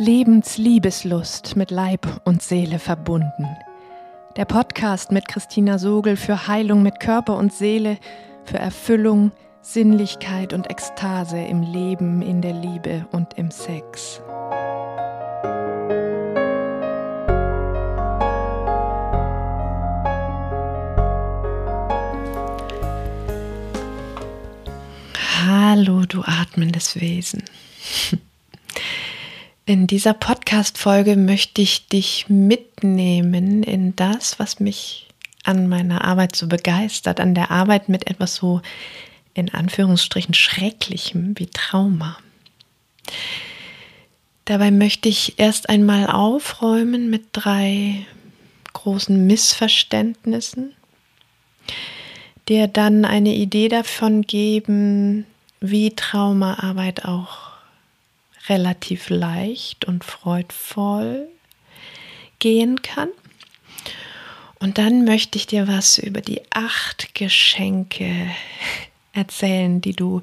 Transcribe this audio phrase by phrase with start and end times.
[0.00, 3.54] Lebensliebeslust mit Leib und Seele verbunden.
[4.34, 7.98] Der Podcast mit Christina Sogel für Heilung mit Körper und Seele,
[8.44, 14.22] für Erfüllung, Sinnlichkeit und Ekstase im Leben, in der Liebe und im Sex.
[25.44, 27.44] Hallo, du atmendes Wesen.
[29.70, 35.06] In dieser Podcast-Folge möchte ich dich mitnehmen in das, was mich
[35.44, 38.62] an meiner Arbeit so begeistert, an der Arbeit mit etwas so
[39.32, 42.18] in Anführungsstrichen Schrecklichem wie Trauma.
[44.44, 48.04] Dabei möchte ich erst einmal aufräumen mit drei
[48.72, 50.72] großen Missverständnissen,
[52.48, 55.26] dir dann eine Idee davon geben,
[55.60, 57.49] wie Traumaarbeit auch
[58.50, 61.28] relativ leicht und freudvoll
[62.40, 63.08] gehen kann.
[64.58, 68.30] Und dann möchte ich dir was über die acht Geschenke
[69.12, 70.20] erzählen, die du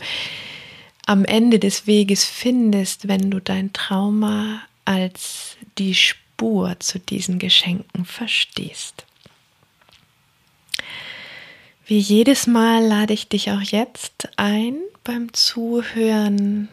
[1.08, 8.06] am Ende des Weges findest, wenn du dein Trauma als die Spur zu diesen Geschenken
[8.06, 9.06] verstehst.
[11.86, 16.68] Wie jedes Mal lade ich dich auch jetzt ein, beim Zuhören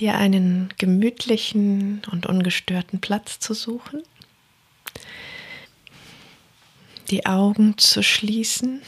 [0.00, 4.02] dir einen gemütlichen und ungestörten Platz zu suchen,
[7.10, 8.82] die Augen zu schließen,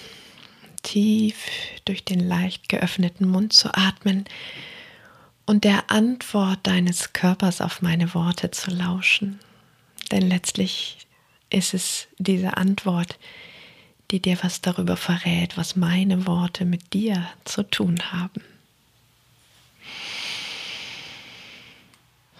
[0.82, 1.36] tief
[1.84, 4.24] durch den leicht geöffneten Mund zu atmen
[5.44, 9.38] und der Antwort deines Körpers auf meine Worte zu lauschen.
[10.10, 10.98] Denn letztlich
[11.50, 13.18] ist es diese Antwort,
[14.10, 18.42] die dir was darüber verrät, was meine Worte mit dir zu tun haben.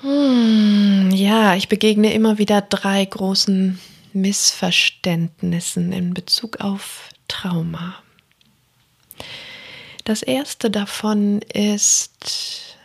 [0.00, 3.78] Hm, ja, ich begegne immer wieder drei großen
[4.12, 7.96] Missverständnissen in Bezug auf Trauma.
[10.04, 12.76] Das erste davon ist,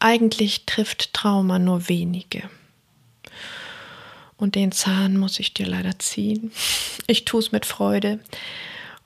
[0.00, 2.50] eigentlich trifft Trauma nur wenige.
[4.36, 6.52] Und den Zahn muss ich dir leider ziehen.
[7.06, 8.20] Ich tue es mit Freude,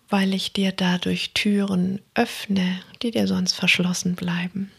[0.08, 4.70] weil ich dir dadurch Türen öffne, die dir sonst verschlossen bleiben.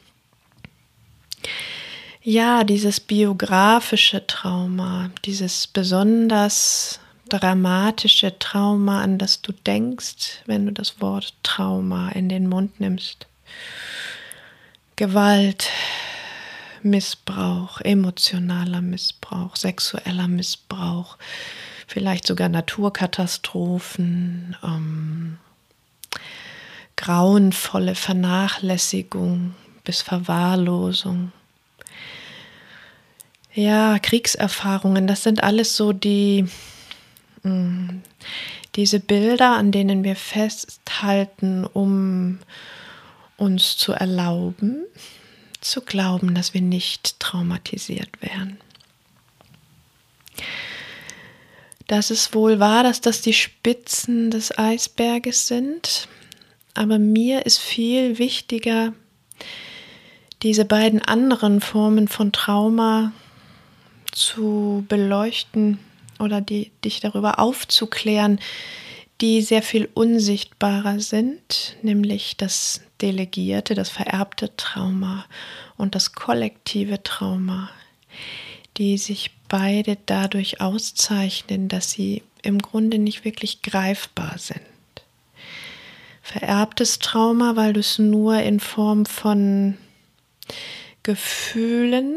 [2.25, 11.01] Ja, dieses biografische Trauma, dieses besonders dramatische Trauma, an das du denkst, wenn du das
[11.01, 13.28] Wort Trauma in den Mund nimmst.
[14.95, 15.69] Gewalt,
[16.81, 21.17] Missbrauch, emotionaler Missbrauch, sexueller Missbrauch,
[21.88, 25.39] vielleicht sogar Naturkatastrophen, ähm,
[26.95, 31.33] grauenvolle Vernachlässigung bis Verwahrlosung
[33.53, 36.46] ja, Kriegserfahrungen, das sind alles so die,
[37.44, 38.02] mh, mm,
[38.75, 42.40] diese Bilder, an denen wir festhalten, um
[43.38, 44.86] uns zu erlauben,
[45.62, 48.58] zu glauben, dass wir nicht traumatisiert werden.
[51.88, 56.08] Das ist wohl wahr, dass das die Spitzen des Eisberges sind,
[56.74, 58.94] aber mir ist viel wichtiger,
[60.42, 63.12] diese beiden anderen Formen von Trauma
[64.13, 65.79] zu beleuchten
[66.19, 68.40] oder die, dich darüber aufzuklären,
[69.22, 75.25] die sehr viel unsichtbarer sind, nämlich das delegierte, das vererbte Trauma
[75.78, 77.69] und das kollektive Trauma,
[78.78, 84.62] die sich beide dadurch auszeichnen, dass sie im Grunde nicht wirklich greifbar sind.
[86.22, 89.78] Vererbtes Trauma, weil du es nur in Form von
[91.03, 92.16] Gefühlen,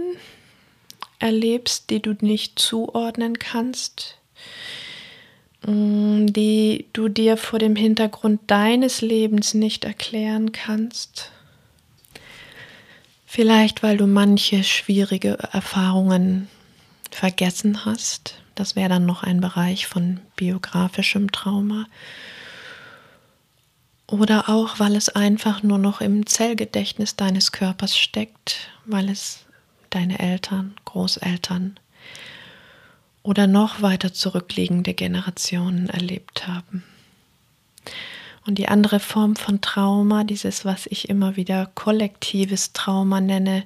[1.19, 4.19] erlebst, die du nicht zuordnen kannst,
[5.67, 11.31] mm, die du dir vor dem Hintergrund deines Lebens nicht erklären kannst.
[13.27, 16.49] Vielleicht weil du manche schwierige Erfahrungen
[17.11, 18.41] vergessen hast.
[18.55, 21.87] Das wäre dann noch ein Bereich von biografischem Trauma.
[24.07, 29.46] Oder auch, weil es einfach nur noch im Zellgedächtnis deines Körpers steckt, weil es
[29.97, 31.81] deine Eltern, Großeltern
[33.23, 36.85] oder noch weiter zurückliegende Generationen erlebt haben.
[38.47, 43.65] Und die andere Form von Trauma, dieses, was ich immer wieder kollektives Trauma nenne,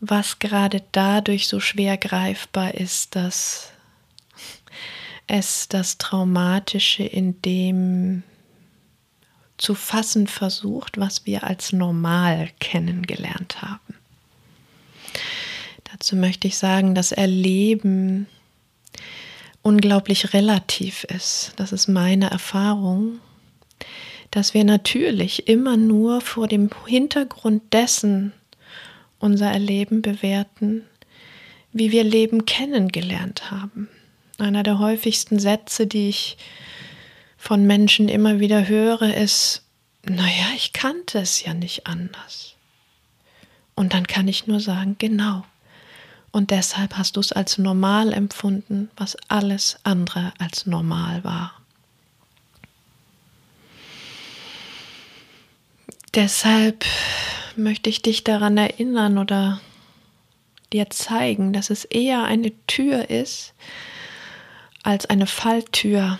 [0.00, 3.70] was gerade dadurch so schwer greifbar ist, dass
[5.28, 8.24] es das Traumatische in dem
[9.56, 14.01] zu fassen versucht, was wir als normal kennengelernt haben.
[16.02, 18.26] Dazu möchte ich sagen, dass Erleben
[19.62, 21.52] unglaublich relativ ist.
[21.54, 23.20] Das ist meine Erfahrung,
[24.32, 28.32] dass wir natürlich immer nur vor dem Hintergrund dessen
[29.20, 30.82] unser Erleben bewerten,
[31.72, 33.88] wie wir Leben kennengelernt haben.
[34.38, 36.36] Einer der häufigsten Sätze, die ich
[37.36, 39.62] von Menschen immer wieder höre, ist,
[40.04, 42.56] naja, ich kannte es ja nicht anders.
[43.76, 45.44] Und dann kann ich nur sagen, genau.
[46.32, 51.52] Und deshalb hast du es als normal empfunden, was alles andere als normal war.
[56.14, 56.86] Deshalb
[57.54, 59.60] möchte ich dich daran erinnern oder
[60.72, 63.52] dir zeigen, dass es eher eine Tür ist
[64.82, 66.18] als eine Falltür,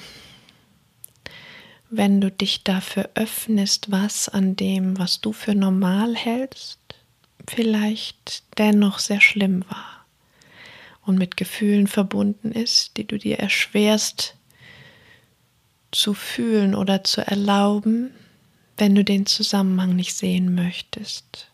[1.88, 6.78] wenn du dich dafür öffnest, was an dem, was du für normal hältst,
[7.48, 9.91] vielleicht dennoch sehr schlimm war
[11.04, 14.36] und mit Gefühlen verbunden ist, die du dir erschwerst
[15.90, 18.12] zu fühlen oder zu erlauben,
[18.76, 21.48] wenn du den Zusammenhang nicht sehen möchtest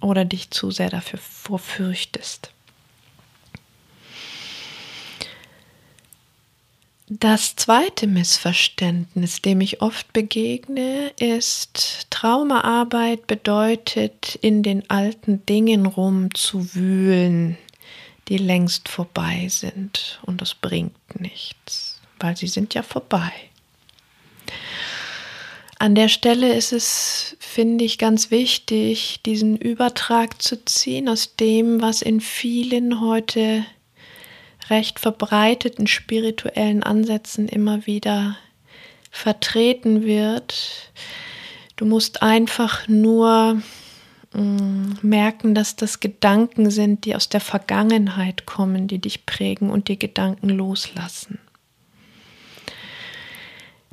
[0.00, 2.52] oder dich zu sehr dafür vorfürchtest.
[7.12, 17.58] Das zweite Missverständnis, dem ich oft begegne, ist, Traumaarbeit bedeutet, in den alten Dingen rumzuwühlen,
[18.30, 20.20] die längst vorbei sind.
[20.22, 23.32] Und das bringt nichts, weil sie sind ja vorbei.
[25.78, 31.82] An der Stelle ist es, finde ich, ganz wichtig, diesen Übertrag zu ziehen aus dem,
[31.82, 33.64] was in vielen heute
[34.68, 38.36] recht verbreiteten spirituellen Ansätzen immer wieder
[39.10, 40.92] vertreten wird.
[41.76, 43.60] Du musst einfach nur
[44.32, 49.98] merken, dass das Gedanken sind, die aus der Vergangenheit kommen, die dich prägen und die
[49.98, 51.38] Gedanken loslassen.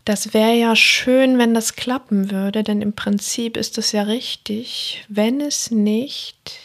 [0.05, 5.03] Das wäre ja schön, wenn das klappen würde, denn im Prinzip ist es ja richtig,
[5.09, 6.59] wenn es nicht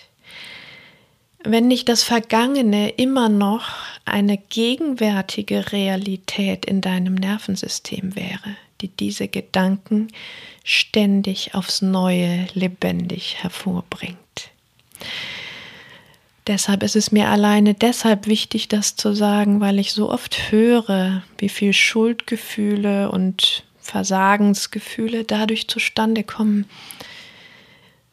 [1.44, 3.64] wenn nicht das Vergangene immer noch
[4.04, 10.08] eine gegenwärtige Realität in deinem Nervensystem wäre, die diese Gedanken
[10.64, 14.18] ständig aufs Neue lebendig hervorbringt.
[16.48, 21.22] Deshalb ist es mir alleine deshalb wichtig, das zu sagen, weil ich so oft höre,
[21.38, 26.66] wie viel Schuldgefühle und Versagensgefühle dadurch zustande kommen,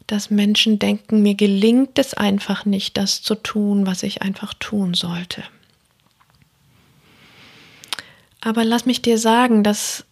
[0.06, 4.94] dass Menschen denken, mir gelingt es einfach nicht, das zu tun, was ich einfach tun
[4.94, 5.44] sollte.
[8.42, 10.06] Aber lass mich dir sagen, dass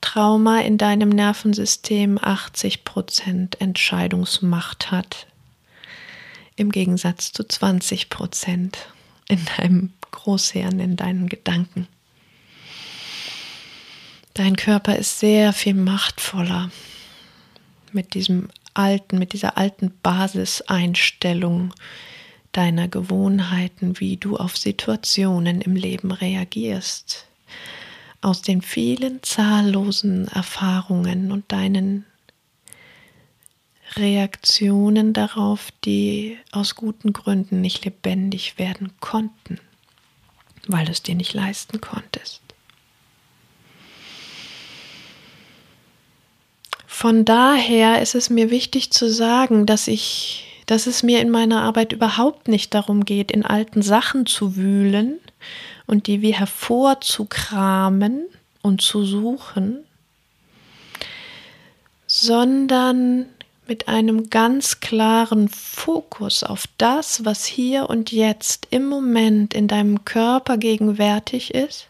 [0.00, 5.26] Trauma in deinem Nervensystem 80% Entscheidungsmacht hat,
[6.56, 8.74] im Gegensatz zu 20%
[9.28, 11.86] in deinem Großhirn, in deinen Gedanken.
[14.34, 16.70] Dein Körper ist sehr viel machtvoller
[17.92, 21.74] mit diesem alten, mit dieser alten Basiseinstellung
[22.52, 27.26] deiner Gewohnheiten, wie du auf Situationen im Leben reagierst.
[28.20, 32.04] Aus den vielen zahllosen Erfahrungen und deinen
[33.96, 39.60] Reaktionen darauf, die aus guten Gründen nicht lebendig werden konnten,
[40.66, 42.42] weil du es dir nicht leisten konntest.
[46.86, 51.62] Von daher ist es mir wichtig zu sagen, dass ich, dass es mir in meiner
[51.62, 55.20] Arbeit überhaupt nicht darum geht, in alten Sachen zu wühlen
[55.88, 58.26] und die wie hervorzukramen
[58.62, 59.84] und zu suchen,
[62.06, 63.26] sondern
[63.66, 70.04] mit einem ganz klaren Fokus auf das, was hier und jetzt im Moment in deinem
[70.04, 71.88] Körper gegenwärtig ist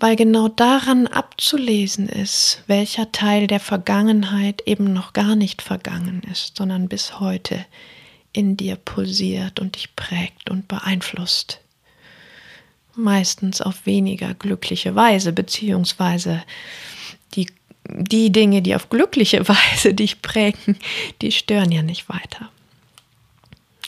[0.00, 6.56] weil genau daran abzulesen ist, welcher Teil der Vergangenheit eben noch gar nicht vergangen ist,
[6.56, 7.66] sondern bis heute
[8.32, 11.60] in dir pulsiert und dich prägt und beeinflusst.
[13.00, 16.42] Meistens auf weniger glückliche Weise, beziehungsweise
[17.34, 17.46] die,
[17.88, 20.78] die Dinge, die auf glückliche Weise dich prägen,
[21.22, 22.50] die stören ja nicht weiter.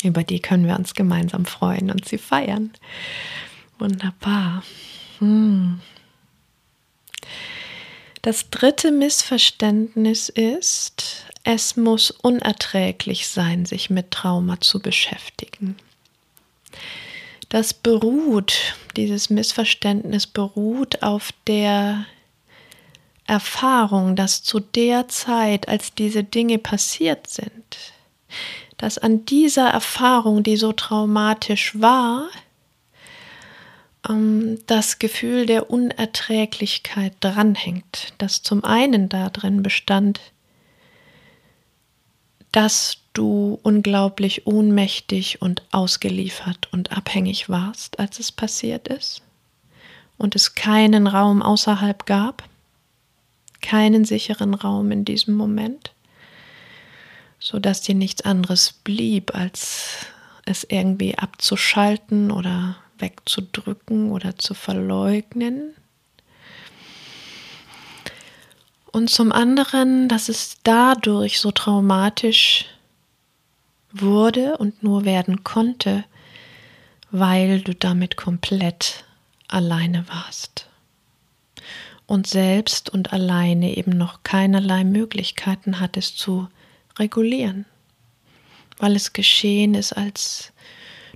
[0.03, 2.73] Über die können wir uns gemeinsam freuen und sie feiern.
[3.79, 4.65] Wunderbar.
[5.19, 5.81] Hm.
[8.23, 15.77] Das dritte Missverständnis ist, es muss unerträglich sein, sich mit Trauma zu beschäftigen.
[17.53, 18.55] Das beruht,
[18.97, 22.07] dieses Missverständnis beruht auf der
[23.27, 27.93] Erfahrung, dass zu der Zeit, als diese Dinge passiert sind,
[28.79, 32.31] dass an dieser Erfahrung, die so traumatisch war,
[34.09, 40.23] ähm, das Gefühl der Unerträglichkeit dranhängt, das zum einen darin bestand,
[42.51, 49.23] dass du unglaublich ohnmächtig und ausgeliefert und abhängig warst, als es passiert ist
[50.19, 52.45] und es keinen Raum außerhalb gab,
[53.61, 55.93] keinen sicheren Raum in diesem Moment,
[57.39, 60.07] so dass dir nichts anderes blieb, als
[60.45, 65.75] es irgendwie abzuschalten oder wegzudrücken oder zu verleugnen.
[68.93, 72.67] Und zum anderen, dass es dadurch so traumatisch
[73.93, 76.05] wurde und nur werden konnte,
[77.11, 79.05] weil du damit komplett
[79.49, 80.67] alleine warst
[82.07, 86.49] und selbst und alleine eben noch keinerlei Möglichkeiten hattest zu
[86.99, 87.67] regulieren,
[88.79, 90.53] weil es geschehen ist, als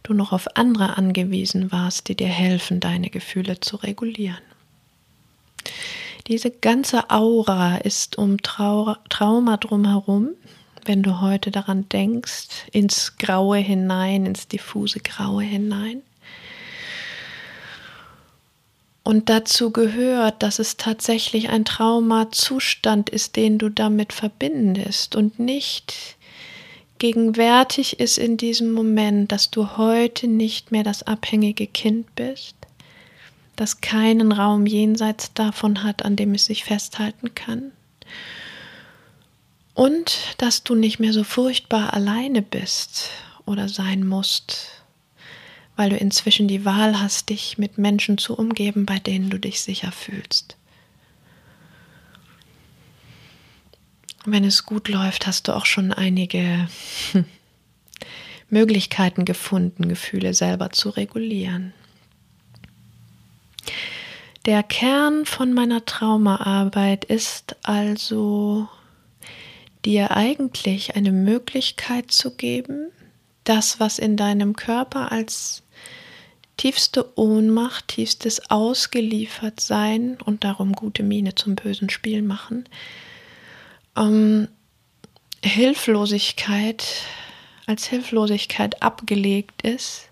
[0.02, 4.42] du noch auf andere angewiesen warst, die dir helfen, deine Gefühle zu regulieren.
[6.28, 10.30] Diese ganze Aura ist um Trau Trauma drumherum,
[10.86, 16.02] wenn du heute daran denkst, ins Graue hinein, ins diffuse Graue hinein.
[19.02, 26.16] Und dazu gehört, dass es tatsächlich ein Traumazustand ist, den du damit verbindest und nicht
[26.98, 32.56] gegenwärtig ist in diesem Moment, dass du heute nicht mehr das abhängige Kind bist,
[33.54, 37.70] das keinen Raum jenseits davon hat, an dem es sich festhalten kann.
[39.76, 43.10] Und dass du nicht mehr so furchtbar alleine bist
[43.44, 44.68] oder sein musst,
[45.76, 49.60] weil du inzwischen die Wahl hast, dich mit Menschen zu umgeben, bei denen du dich
[49.60, 50.56] sicher fühlst.
[54.24, 56.70] Wenn es gut läuft, hast du auch schon einige
[58.48, 61.74] Möglichkeiten gefunden, Gefühle selber zu regulieren.
[64.46, 68.70] Der Kern von meiner Traumaarbeit ist also
[69.86, 72.90] dir eigentlich eine Möglichkeit zu geben,
[73.44, 75.62] das, was in deinem Körper als
[76.56, 82.68] tiefste Ohnmacht, tiefstes Ausgeliefertsein und darum gute Miene zum bösen Spiel machen,
[83.96, 84.48] ähm,
[85.44, 86.84] Hilflosigkeit
[87.66, 90.08] als Hilflosigkeit abgelegt ist,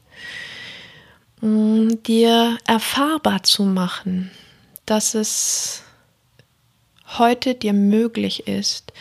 [1.42, 4.30] ähm, dir erfahrbar zu machen,
[4.86, 5.82] dass es
[7.18, 8.92] heute dir möglich ist,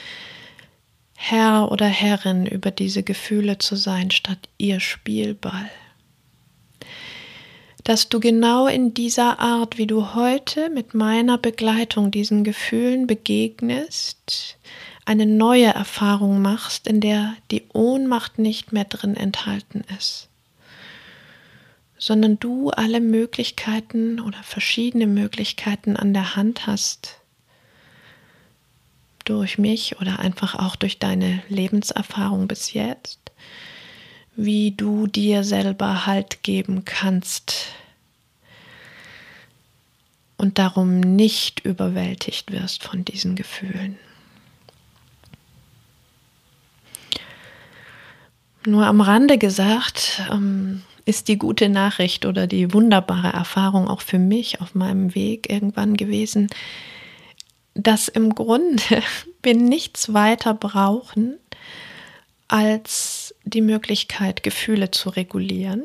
[1.25, 5.69] Herr oder Herrin über diese Gefühle zu sein, statt ihr Spielball.
[7.85, 14.57] Dass du genau in dieser Art, wie du heute mit meiner Begleitung diesen Gefühlen begegnest,
[15.05, 20.27] eine neue Erfahrung machst, in der die Ohnmacht nicht mehr drin enthalten ist,
[21.97, 27.21] sondern du alle Möglichkeiten oder verschiedene Möglichkeiten an der Hand hast,
[29.23, 33.19] durch mich oder einfach auch durch deine Lebenserfahrung bis jetzt,
[34.35, 37.67] wie du dir selber Halt geben kannst
[40.37, 43.97] und darum nicht überwältigt wirst von diesen Gefühlen.
[48.65, 54.19] Nur am Rande gesagt, ähm, ist die gute Nachricht oder die wunderbare Erfahrung auch für
[54.19, 56.47] mich auf meinem Weg irgendwann gewesen,
[57.75, 59.03] dass im Grunde
[59.43, 61.37] wir nichts weiter brauchen,
[62.47, 65.83] als die Möglichkeit, Gefühle zu regulieren.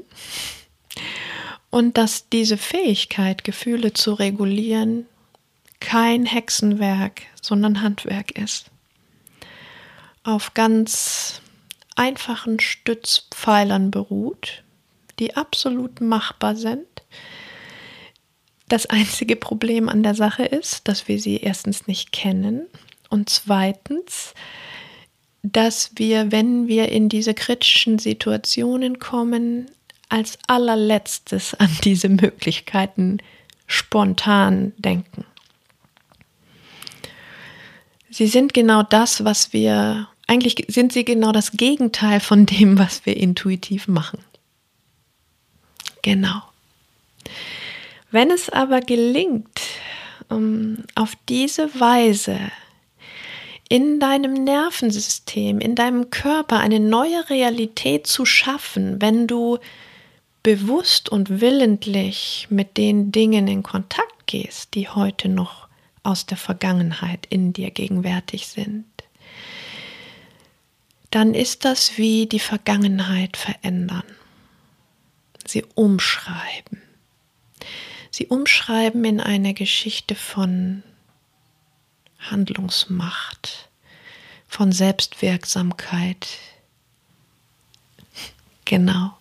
[1.70, 5.06] Und dass diese Fähigkeit, Gefühle zu regulieren,
[5.80, 8.66] kein Hexenwerk, sondern Handwerk ist.
[10.24, 11.40] Auf ganz
[11.94, 14.62] einfachen Stützpfeilern beruht,
[15.18, 16.86] die absolut machbar sind.
[18.68, 22.66] Das einzige Problem an der Sache ist, dass wir sie erstens nicht kennen
[23.08, 24.34] und zweitens,
[25.42, 29.70] dass wir, wenn wir in diese kritischen Situationen kommen,
[30.10, 33.18] als allerletztes an diese Möglichkeiten
[33.66, 35.24] spontan denken.
[38.10, 43.06] Sie sind genau das, was wir, eigentlich sind sie genau das Gegenteil von dem, was
[43.06, 44.20] wir intuitiv machen.
[46.02, 46.42] Genau.
[48.10, 49.60] Wenn es aber gelingt,
[50.28, 52.38] um auf diese Weise
[53.68, 59.58] in deinem Nervensystem, in deinem Körper eine neue Realität zu schaffen, wenn du
[60.42, 65.68] bewusst und willentlich mit den Dingen in Kontakt gehst, die heute noch
[66.02, 68.86] aus der Vergangenheit in dir gegenwärtig sind,
[71.10, 74.04] dann ist das wie die Vergangenheit verändern.
[75.46, 76.87] Sie umschreiben.
[78.10, 80.82] Sie umschreiben in eine Geschichte von
[82.18, 83.68] Handlungsmacht,
[84.46, 86.28] von Selbstwirksamkeit.
[88.64, 89.16] Genau.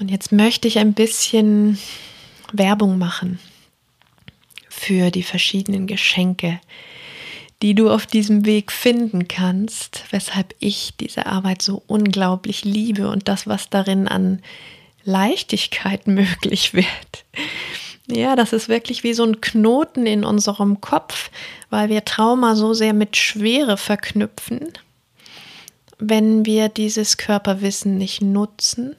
[0.00, 1.78] Und jetzt möchte ich ein bisschen
[2.52, 3.38] Werbung machen
[4.68, 6.60] für die verschiedenen Geschenke,
[7.62, 13.28] die du auf diesem Weg finden kannst, weshalb ich diese Arbeit so unglaublich liebe und
[13.28, 14.42] das, was darin an
[15.04, 17.24] Leichtigkeit möglich wird.
[18.08, 21.30] Ja, das ist wirklich wie so ein Knoten in unserem Kopf,
[21.70, 24.72] weil wir Trauma so sehr mit Schwere verknüpfen,
[25.98, 28.96] wenn wir dieses Körperwissen nicht nutzen.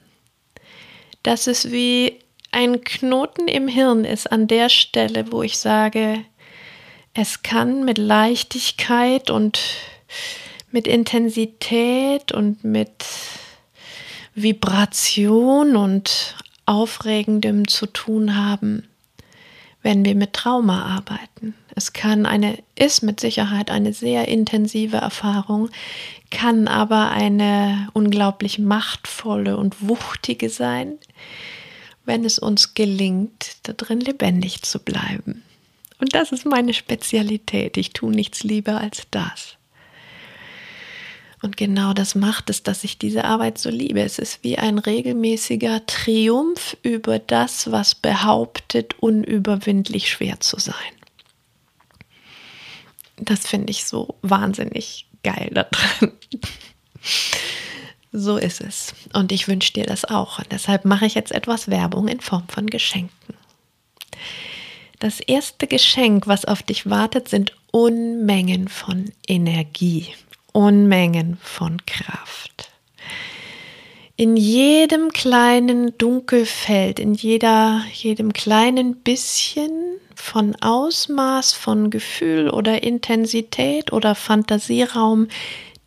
[1.22, 2.18] Dass es wie
[2.50, 6.24] ein Knoten im Hirn ist an der Stelle, wo ich sage,
[7.12, 9.60] es kann mit Leichtigkeit und
[10.70, 13.04] mit Intensität und mit
[14.34, 16.36] Vibration und
[16.66, 18.88] Aufregendem zu tun haben,
[19.82, 21.54] wenn wir mit Trauma arbeiten.
[21.76, 25.70] Es kann eine, ist mit Sicherheit eine sehr intensive Erfahrung,
[26.30, 30.98] kann aber eine unglaublich machtvolle und wuchtige sein,
[32.04, 35.42] wenn es uns gelingt, da drin lebendig zu bleiben.
[35.98, 37.76] Und das ist meine Spezialität.
[37.76, 39.56] Ich tue nichts lieber als das.
[41.44, 44.00] Und genau das macht es, dass ich diese Arbeit so liebe.
[44.00, 50.74] Es ist wie ein regelmäßiger Triumph über das, was behauptet, unüberwindlich schwer zu sein.
[53.16, 56.12] Das finde ich so wahnsinnig geil daran.
[58.10, 58.94] So ist es.
[59.12, 60.38] Und ich wünsche dir das auch.
[60.38, 63.34] Und deshalb mache ich jetzt etwas Werbung in Form von Geschenken.
[64.98, 70.14] Das erste Geschenk, was auf dich wartet, sind Unmengen von Energie,
[70.56, 72.70] Unmengen von Kraft.
[74.14, 83.92] In jedem kleinen Dunkelfeld, in jeder, jedem kleinen bisschen von Ausmaß, von Gefühl oder Intensität
[83.92, 85.26] oder Fantasieraum,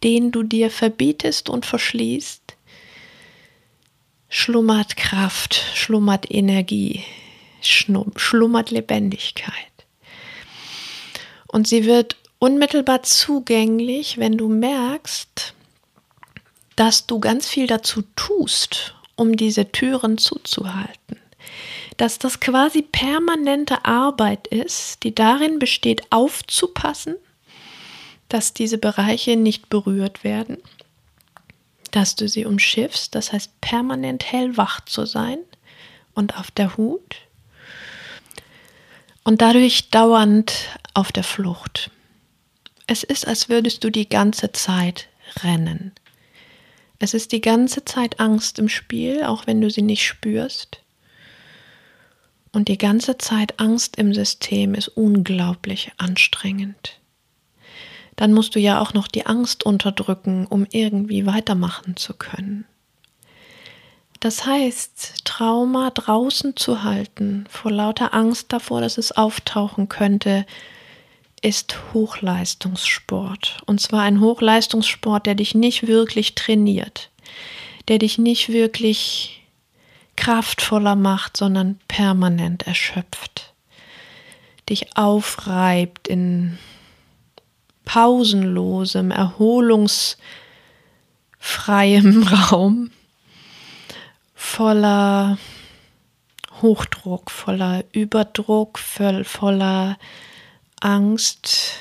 [0.03, 2.57] den du dir verbietest und verschließt,
[4.27, 7.05] schlummert Kraft, schlummert Energie,
[7.61, 9.53] schlummert Lebendigkeit.
[11.47, 15.53] Und sie wird unmittelbar zugänglich, wenn du merkst,
[16.75, 21.17] dass du ganz viel dazu tust, um diese Türen zuzuhalten.
[21.97, 27.15] Dass das quasi permanente Arbeit ist, die darin besteht, aufzupassen,
[28.29, 30.57] dass diese Bereiche nicht berührt werden,
[31.91, 35.39] dass du sie umschiffst, das heißt permanent hellwach zu sein
[36.13, 37.15] und auf der Hut
[39.23, 40.53] und dadurch dauernd
[40.93, 41.89] auf der Flucht.
[42.87, 45.09] Es ist, als würdest du die ganze Zeit
[45.43, 45.91] rennen.
[46.99, 50.81] Es ist die ganze Zeit Angst im Spiel, auch wenn du sie nicht spürst.
[52.53, 56.99] Und die ganze Zeit Angst im System ist unglaublich anstrengend.
[58.15, 62.65] Dann musst du ja auch noch die Angst unterdrücken, um irgendwie weitermachen zu können.
[64.19, 70.47] Das heißt, Trauma draußen zu halten, vor lauter Angst davor, dass es auftauchen könnte,
[71.41, 73.57] ist Hochleistungssport.
[73.65, 77.09] Und zwar ein Hochleistungssport, der dich nicht wirklich trainiert,
[77.87, 79.43] der dich nicht wirklich
[80.15, 83.53] kraftvoller macht, sondern permanent erschöpft,
[84.69, 86.57] dich aufreibt in
[87.85, 90.17] pausenlosem, erholungsfreiem
[92.51, 92.91] Raum
[94.37, 95.37] voller
[96.61, 99.97] Hochdruck, voller Überdruck, voll, voller
[100.79, 101.79] Angst,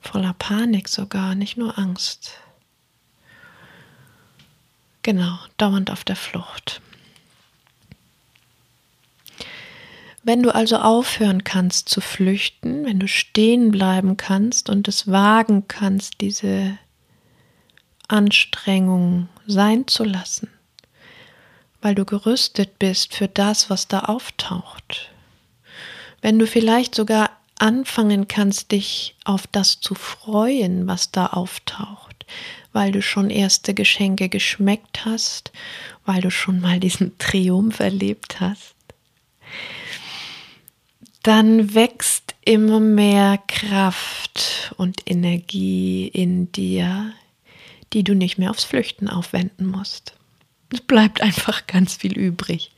[0.00, 2.32] voller Panik sogar, nicht nur Angst.
[5.02, 6.80] Genau, dauernd auf der Flucht.
[10.22, 15.68] Wenn du also aufhören kannst zu flüchten, wenn du stehen bleiben kannst und es wagen
[15.68, 16.76] kannst, diese
[18.08, 20.50] Anstrengung sein zu lassen,
[21.80, 25.12] weil du gerüstet bist für das, was da auftaucht.
[26.22, 32.26] Wenn du vielleicht sogar anfangen kannst, dich auf das zu freuen, was da auftaucht,
[32.72, 35.52] weil du schon erste Geschenke geschmeckt hast,
[36.04, 38.74] weil du schon mal diesen Triumph erlebt hast,
[41.22, 47.12] dann wächst immer mehr Kraft und Energie in dir,
[47.92, 50.14] die du nicht mehr aufs Flüchten aufwenden musst.
[50.72, 52.70] Es bleibt einfach ganz viel übrig.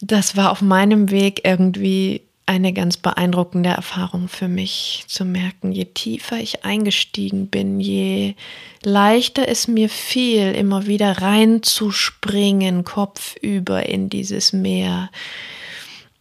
[0.00, 5.84] Das war auf meinem Weg irgendwie eine ganz beeindruckende Erfahrung für mich zu merken, je
[5.84, 8.34] tiefer ich eingestiegen bin, je
[8.82, 15.10] leichter es mir fiel, immer wieder reinzuspringen, kopfüber in dieses Meer,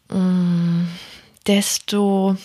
[0.09, 0.83] mm,
[1.47, 2.37] desto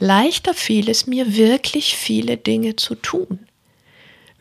[0.00, 3.46] leichter fiel es mir, wirklich viele Dinge zu tun.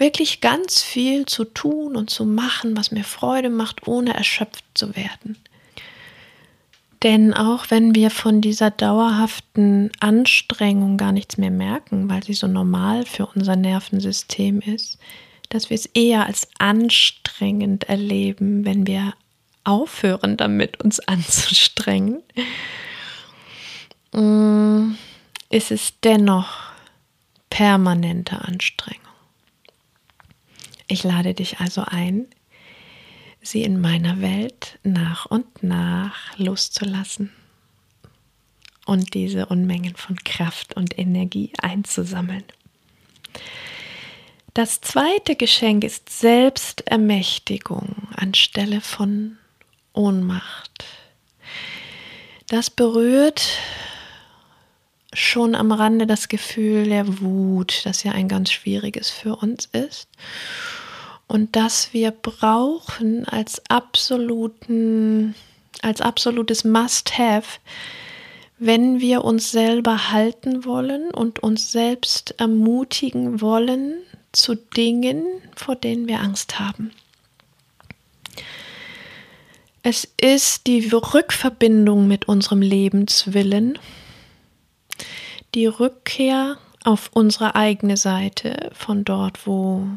[0.04, 4.98] Wirklich ganz viel zu tun und zu machen, was mir Freude macht, ohne erschöpft zu
[4.98, 5.38] werden.
[7.04, 12.48] Denn auch wenn wir von dieser dauerhaften Anstrengung gar nichts mehr merken, weil sie so
[12.48, 15.00] normal für unser Nervensystem ist,
[15.48, 19.14] dass wir es eher als anstrengend erleben, wenn wir
[19.64, 22.22] aufhören damit, uns anzustrengen,
[24.12, 24.96] mm,
[25.50, 26.74] ist es dennoch
[27.50, 29.03] permanente Anstrengung.
[30.88, 32.28] Ich lade dich also ein,
[33.42, 37.32] sie in meiner Welt nach und nach loszulassen
[38.86, 42.44] und diese Unmengen von Kraft und Energie einzusammeln.
[44.54, 49.38] Das zweite Geschenk ist Selbstermächtigung anstelle von
[49.94, 50.86] Ohnmacht.
[52.48, 53.58] Das berührt
[55.14, 60.08] schon am Rande das Gefühl der Wut, das ja ein ganz schwieriges für uns ist
[61.28, 65.36] und das wir brauchen als absoluten,
[65.82, 67.60] als absolutes Must-Have,
[68.60, 73.96] wenn wir uns selber halten wollen und uns selbst ermutigen wollen
[74.32, 75.24] zu Dingen,
[75.56, 76.92] vor denen wir Angst haben.
[79.82, 83.78] Es ist die Rückverbindung mit unserem Lebenswillen,
[85.56, 89.88] die Rückkehr auf unsere eigene Seite von dort, wo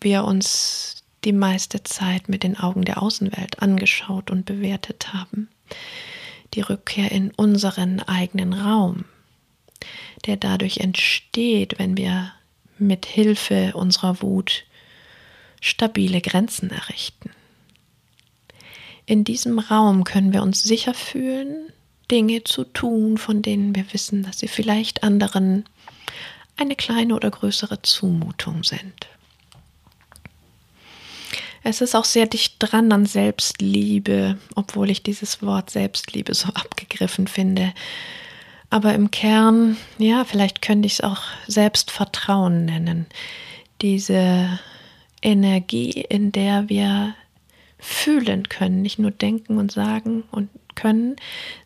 [0.00, 5.48] wir uns die meiste Zeit mit den Augen der Außenwelt angeschaut und bewertet haben.
[6.54, 9.04] Die Rückkehr in unseren eigenen Raum,
[10.26, 12.32] der dadurch entsteht, wenn wir
[12.78, 14.64] mit Hilfe unserer Wut
[15.60, 17.30] stabile Grenzen errichten.
[19.06, 21.72] In diesem Raum können wir uns sicher fühlen,
[22.10, 25.64] Dinge zu tun, von denen wir wissen, dass sie vielleicht anderen
[26.56, 29.08] eine kleine oder größere Zumutung sind.
[31.62, 37.26] Es ist auch sehr dicht dran an Selbstliebe, obwohl ich dieses Wort Selbstliebe so abgegriffen
[37.26, 37.74] finde.
[38.70, 43.06] Aber im Kern, ja, vielleicht könnte ich es auch Selbstvertrauen nennen.
[43.82, 44.58] Diese
[45.22, 47.14] Energie, in der wir
[47.78, 51.16] fühlen können, nicht nur denken und sagen und können,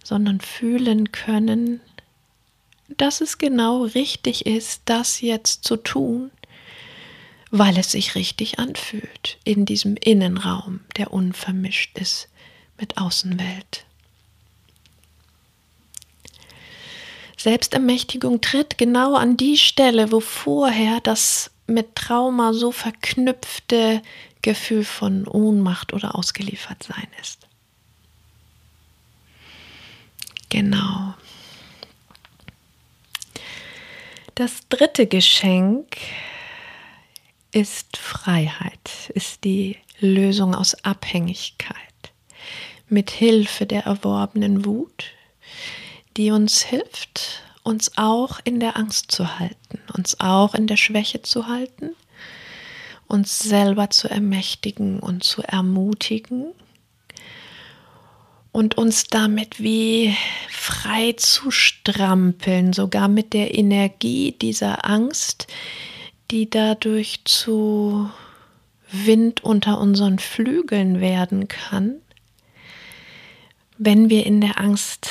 [0.02, 1.80] sondern fühlen können,
[2.96, 6.30] dass es genau richtig ist, das jetzt zu tun
[7.52, 12.28] weil es sich richtig anfühlt in diesem Innenraum, der unvermischt ist
[12.78, 13.84] mit Außenwelt.
[17.36, 24.00] Selbstermächtigung tritt genau an die Stelle, wo vorher das mit Trauma so verknüpfte
[24.40, 27.41] Gefühl von Ohnmacht oder ausgeliefert sein ist.
[30.52, 31.14] Genau.
[34.34, 35.96] Das dritte Geschenk
[37.52, 41.76] ist Freiheit, ist die Lösung aus Abhängigkeit
[42.90, 45.04] mit Hilfe der erworbenen Wut,
[46.18, 51.22] die uns hilft, uns auch in der Angst zu halten, uns auch in der Schwäche
[51.22, 51.96] zu halten,
[53.06, 56.52] uns selber zu ermächtigen und zu ermutigen
[58.52, 60.14] und uns damit wie
[60.50, 65.46] frei zu strampeln, sogar mit der Energie dieser Angst,
[66.30, 68.10] die dadurch zu
[68.90, 71.96] Wind unter unseren Flügeln werden kann,
[73.78, 75.08] wenn wir in der Angst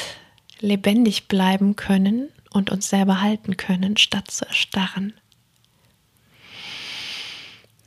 [0.59, 5.13] lebendig bleiben können und uns selber halten können, statt zu erstarren.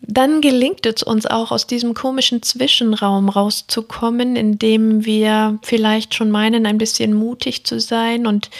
[0.07, 6.31] Dann gelingt es uns auch aus diesem komischen Zwischenraum rauszukommen, in dem wir vielleicht schon
[6.31, 8.51] meinen, ein bisschen mutig zu sein und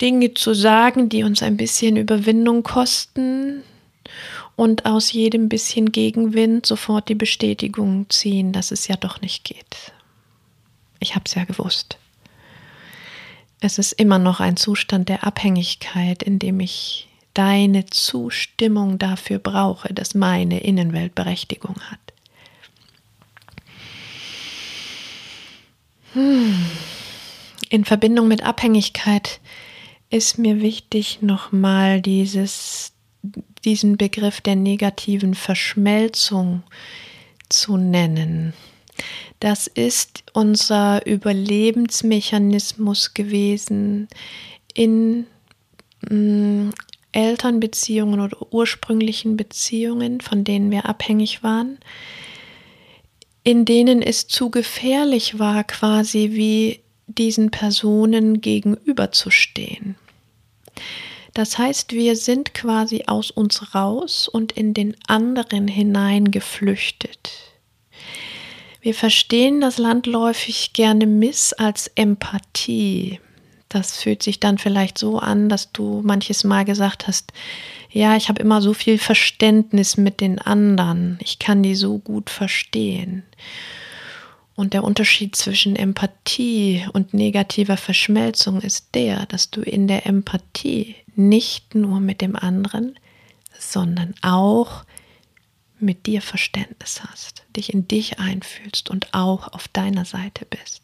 [0.00, 3.62] Dinge zu sagen, die uns ein bisschen Überwindung kosten,
[4.56, 9.92] und aus jedem bisschen Gegenwind sofort die Bestätigung ziehen, dass es ja doch nicht geht.
[11.00, 11.98] Ich habe es ja gewusst.
[13.60, 19.92] Es ist immer noch ein Zustand der Abhängigkeit, in dem ich deine Zustimmung dafür brauche,
[19.94, 22.00] dass meine Innenwelt Berechtigung hat.
[26.12, 26.66] Hm.
[27.70, 29.40] In Verbindung mit Abhängigkeit
[30.10, 32.92] ist mir wichtig, nochmal dieses
[33.64, 36.64] diesen Begriff der negativen Verschmelzung
[37.48, 38.52] zu nennen.
[39.40, 44.08] Das ist unser Überlebensmechanismus gewesen
[44.74, 45.26] in
[46.08, 46.72] mh, mm,
[47.12, 51.78] Elternbeziehungen oder ursprünglichen Beziehungen, von denen wir abhängig waren,
[53.44, 59.96] in denen es zu gefährlich war, quasi wie diesen Personen gegenüberzustehen.
[61.34, 67.30] Das heißt, wir sind quasi aus uns raus und in den anderen hineingeflüchtet.
[68.82, 73.20] Wir verstehen das landläufig gerne miss als Empathie.
[73.72, 77.32] Das fühlt sich dann vielleicht so an, dass du manches Mal gesagt hast,
[77.90, 82.28] ja, ich habe immer so viel Verständnis mit den anderen, ich kann die so gut
[82.28, 83.22] verstehen.
[84.54, 90.96] Und der Unterschied zwischen Empathie und negativer Verschmelzung ist der, dass du in der Empathie
[91.16, 92.98] nicht nur mit dem anderen,
[93.58, 94.84] sondern auch
[95.78, 100.82] mit dir Verständnis hast, dich in dich einfühlst und auch auf deiner Seite bist.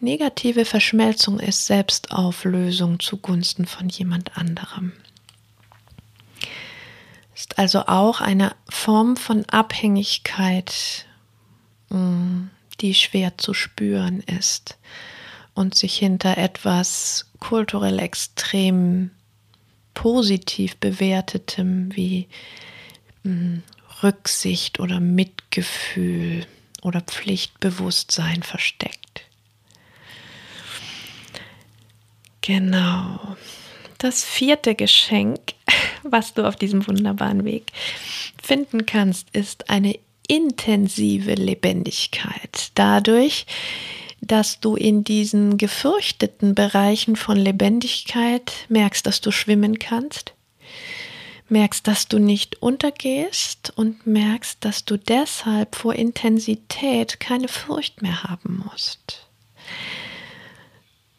[0.00, 4.92] Negative Verschmelzung ist Selbstauflösung zugunsten von jemand anderem.
[7.34, 11.06] Ist also auch eine Form von Abhängigkeit,
[11.88, 12.48] mm,
[12.80, 14.76] die schwer zu spüren ist
[15.54, 19.10] und sich hinter etwas kulturell extrem
[19.94, 22.28] positiv bewertetem wie
[23.22, 23.60] mm,
[24.02, 26.46] Rücksicht oder Mitgefühl
[26.82, 29.05] oder Pflichtbewusstsein versteckt.
[32.46, 33.36] Genau.
[33.98, 35.40] Das vierte Geschenk,
[36.04, 37.72] was du auf diesem wunderbaren Weg
[38.40, 42.70] finden kannst, ist eine intensive Lebendigkeit.
[42.74, 43.46] Dadurch,
[44.20, 50.32] dass du in diesen gefürchteten Bereichen von Lebendigkeit merkst, dass du schwimmen kannst,
[51.48, 58.22] merkst, dass du nicht untergehst und merkst, dass du deshalb vor Intensität keine Furcht mehr
[58.24, 59.25] haben musst,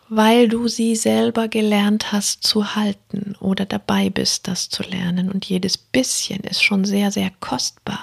[0.10, 5.30] weil du sie selber gelernt hast zu halten oder dabei bist, das zu lernen.
[5.30, 8.00] Und jedes bisschen ist schon sehr, sehr kostbar,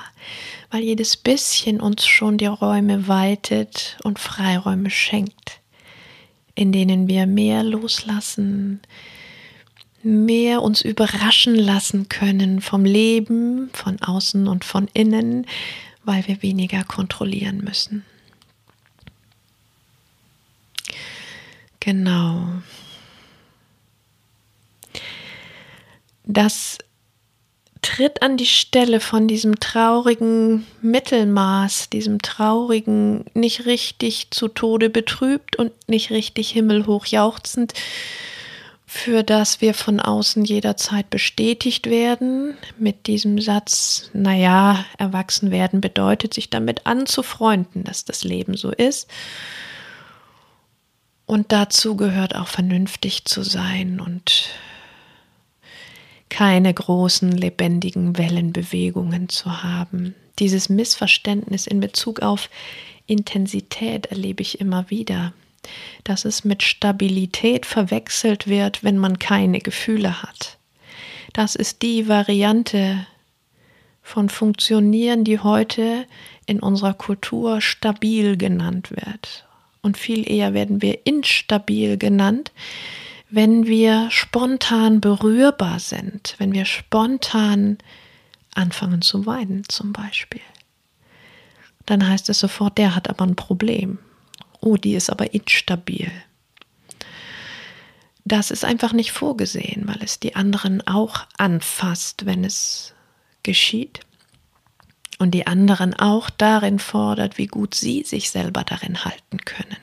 [0.70, 5.60] weil jedes bisschen uns schon die Räume weitet und Freiräume schenkt,
[6.54, 8.80] in denen wir mehr loslassen,
[10.02, 15.46] mehr uns überraschen lassen können vom Leben, von außen und von innen,
[16.04, 18.04] weil wir weniger kontrollieren müssen.
[21.85, 22.47] Genau.
[26.25, 26.79] Das
[27.83, 35.57] tritt an die Stelle von diesem traurigen Mittelmaß, diesem traurigen, nicht richtig zu Tode betrübt
[35.57, 37.75] und nicht richtig himmelhoch jauchzend,
[38.87, 46.33] für das wir von außen jederzeit bestätigt werden, mit diesem Satz, naja, erwachsen werden bedeutet,
[46.33, 49.11] sich damit anzufreunden, dass das Leben so ist.
[51.26, 54.50] Und dazu gehört auch vernünftig zu sein und
[56.28, 60.14] keine großen lebendigen Wellenbewegungen zu haben.
[60.38, 62.50] Dieses Missverständnis in Bezug auf
[63.06, 65.32] Intensität erlebe ich immer wieder
[66.04, 70.58] dass es mit Stabilität verwechselt wird, wenn man keine Gefühle hat.
[71.32, 73.06] Das ist die Variante
[74.02, 76.06] von Funktionieren, die heute
[76.46, 79.43] in unserer Kultur stabil genannt wird.
[79.85, 82.51] Und viel eher werden wir instabil genannt,
[83.31, 87.79] wenn wir spontan berührbar sind, wenn wir spontan
[88.55, 90.40] anfangen zu weinen zum Beispiel.
[91.87, 93.99] Dann heißt es sofort, der hat aber ein Problem
[94.64, 96.11] oh, die ist aber instabil.
[98.25, 102.94] Das ist einfach nicht vorgesehen, weil es die anderen auch anfasst, wenn es
[103.42, 104.01] geschieht.
[105.18, 109.77] Und die anderen auch darin fordert, wie gut sie sich selber darin halten können.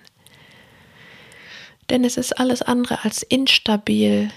[1.89, 4.29] Denn es ist alles andere als instabil,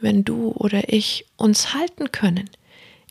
[0.00, 2.50] wenn du oder ich uns halten können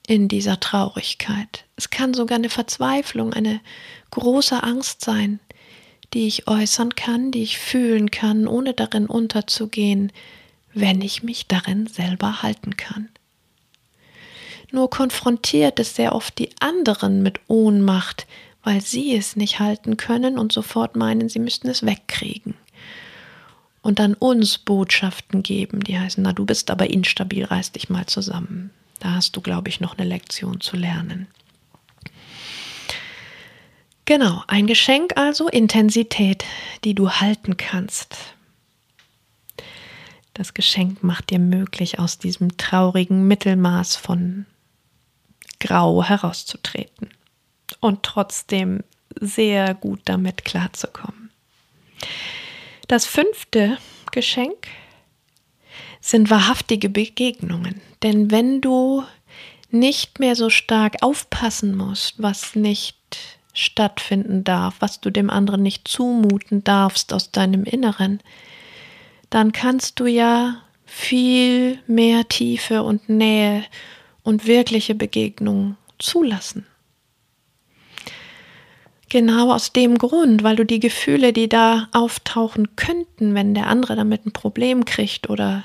[0.08, 1.66] in dieser Traurigkeit.
[1.76, 3.60] Es kann sogar eine Verzweiflung, eine
[4.12, 5.40] große Angst sein,
[6.14, 10.12] die ich äußern kann, die ich fühlen kann, ohne darin unterzugehen,
[10.74, 13.10] wenn ich mich darin selber halten kann.
[14.76, 18.28] Nur konfrontiert es sehr oft die anderen mit Ohnmacht,
[18.62, 22.56] weil sie es nicht halten können und sofort meinen, sie müssten es wegkriegen.
[23.82, 28.06] Und dann uns Botschaften geben, die heißen, na du bist aber instabil, reiß dich mal
[28.08, 28.70] zusammen.
[29.00, 31.28] Da hast du, glaube ich, noch eine Lektion zu lernen.
[34.04, 36.44] Genau, ein Geschenk also Intensität,
[36.84, 38.18] die du halten kannst.
[40.34, 44.46] Das Geschenk macht dir möglich, aus diesem traurigen Mittelmaß von
[45.60, 47.10] Grau herauszutreten
[47.80, 48.84] und trotzdem
[49.20, 51.32] sehr gut damit klarzukommen.
[52.88, 53.78] Das fünfte
[54.12, 54.68] Geschenk
[56.02, 57.82] sind wahrhaftige Begegnungen.
[58.04, 59.04] Denn wenn du
[59.72, 62.98] nicht mehr so stark aufpassen musst, was nicht
[63.54, 68.20] stattfinden darf, was du dem anderen nicht zumuten darfst aus deinem Inneren,
[69.30, 73.64] dann kannst du ja viel mehr Tiefe und Nähe
[74.26, 76.66] und wirkliche Begegnung zulassen.
[79.08, 83.96] Genau aus dem Grund, weil du die Gefühle, die da auftauchen könnten, wenn der andere
[83.96, 85.64] damit ein Problem kriegt oder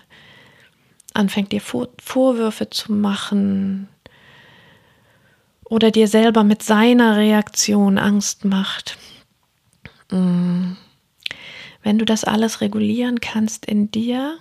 [1.15, 3.89] anfängt dir Vor Vorwürfe zu machen
[5.65, 8.99] oder dir selber mit seiner Reaktion Angst macht.
[10.11, 10.73] Mm.
[11.83, 14.37] Wenn du das alles regulieren kannst in dir,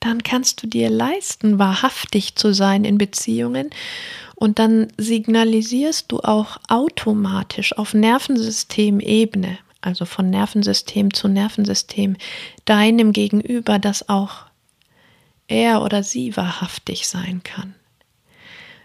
[0.00, 3.70] dann kannst du dir leisten, wahrhaftig zu sein in Beziehungen
[4.34, 12.16] und dann signalisierst du auch automatisch auf Nervensystemebene, also von Nervensystem zu Nervensystem,
[12.66, 14.44] deinem Gegenüber, dass auch
[15.48, 17.74] er oder sie wahrhaftig sein kann.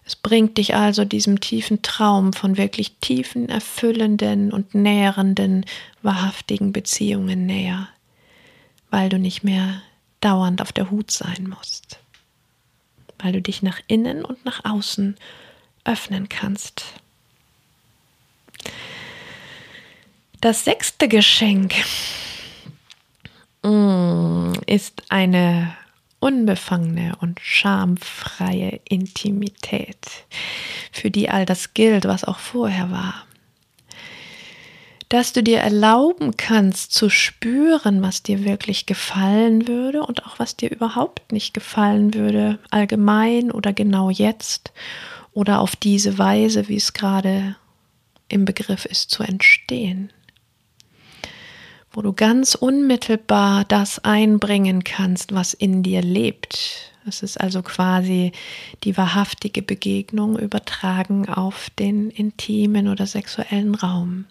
[0.05, 5.65] Es bringt dich also diesem tiefen Traum von wirklich tiefen, erfüllenden und nährenden,
[6.01, 7.87] wahrhaftigen Beziehungen näher,
[8.89, 9.81] weil du nicht mehr
[10.21, 11.99] dauernd auf der Hut sein musst,
[13.19, 15.17] weil du dich nach innen und nach außen
[15.83, 16.83] öffnen kannst.
[20.39, 21.73] Das sechste Geschenk
[23.63, 25.75] mm, ist eine
[26.19, 30.25] unbefangene und schamfreie Intimität,
[30.91, 33.25] für die all das gilt, was auch vorher war.
[35.11, 40.55] Dass du dir erlauben kannst zu spüren, was dir wirklich gefallen würde und auch was
[40.55, 44.71] dir überhaupt nicht gefallen würde, allgemein oder genau jetzt
[45.33, 47.57] oder auf diese Weise, wie es gerade
[48.29, 50.13] im Begriff ist zu entstehen
[51.93, 56.93] wo du ganz unmittelbar das einbringen kannst, was in dir lebt.
[57.05, 58.31] Es ist also quasi
[58.85, 64.23] die wahrhaftige Begegnung übertragen auf den intimen oder sexuellen Raum.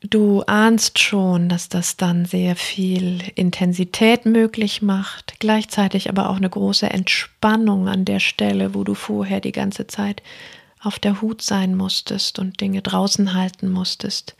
[0.00, 6.48] Du ahnst schon, dass das dann sehr viel Intensität möglich macht, gleichzeitig aber auch eine
[6.48, 10.22] große Entspannung an der Stelle, wo du vorher die ganze Zeit
[10.80, 14.36] auf der Hut sein musstest und Dinge draußen halten musstest,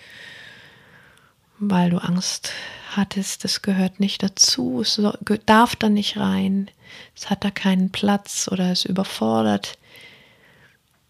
[1.58, 2.52] weil du Angst
[2.90, 5.02] hattest, es gehört nicht dazu, es
[5.44, 6.70] darf da nicht rein,
[7.16, 9.76] es hat da keinen Platz oder es überfordert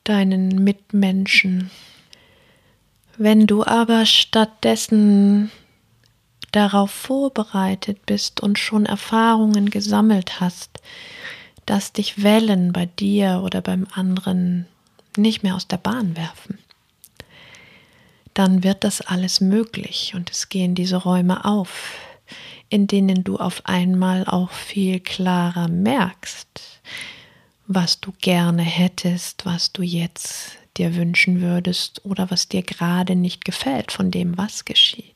[0.05, 1.71] deinen Mitmenschen.
[3.21, 5.51] Wenn du aber stattdessen
[6.53, 10.81] darauf vorbereitet bist und schon Erfahrungen gesammelt hast,
[11.67, 14.67] dass dich Wellen bei dir oder beim anderen
[15.17, 16.59] nicht mehr aus der Bahn werfen,
[18.35, 21.99] dann wird das alles möglich und es gehen diese Räume auf,
[22.69, 26.81] in denen du auf einmal auch viel klarer merkst,
[27.67, 33.45] was du gerne hättest, was du jetzt dir wünschen würdest oder was dir gerade nicht
[33.45, 35.15] gefällt von dem, was geschieht.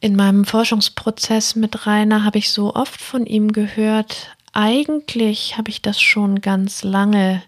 [0.00, 5.80] In meinem Forschungsprozess mit Rainer habe ich so oft von ihm gehört, eigentlich habe ich
[5.80, 7.42] das schon ganz lange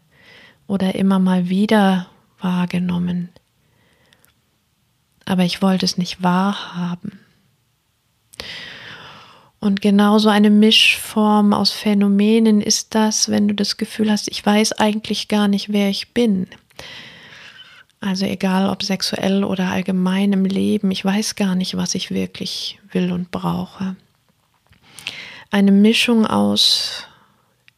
[0.67, 2.09] oder immer mal wieder
[2.41, 3.29] wahrgenommen.
[5.25, 7.21] Aber ich wollte es nicht wahrhaben.
[9.67, 14.75] Und genauso eine Mischform aus Phänomenen ist das, wenn du das Gefühl hast, ich weiß
[14.75, 16.47] eigentlich gar nicht, wer ich bin.
[17.99, 22.79] Also egal ob sexuell oder allgemein im Leben, ich weiß gar nicht, was ich wirklich
[22.93, 23.97] will und brauche.
[25.51, 27.09] Eine Mischung aus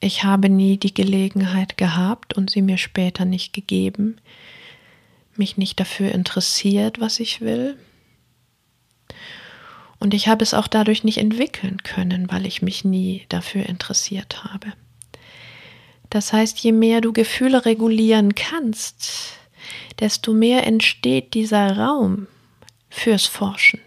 [0.01, 4.19] ich habe nie die Gelegenheit gehabt und sie mir später nicht gegeben,
[5.37, 7.79] mich nicht dafür interessiert, was ich will.
[10.01, 14.45] Und ich habe es auch dadurch nicht entwickeln können, weil ich mich nie dafür interessiert
[14.45, 14.73] habe.
[16.11, 19.35] Das heißt, je mehr du Gefühle regulieren kannst,
[20.01, 22.27] desto mehr entsteht dieser Raum
[22.89, 23.81] fürs Forschen,